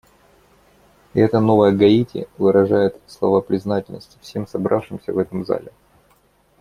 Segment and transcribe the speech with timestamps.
[1.13, 5.71] И эта новая Гаити выражает слова признательности всем собравшимся в этом зале.